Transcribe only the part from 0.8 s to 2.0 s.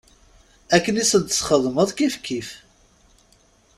i sent-txedmemt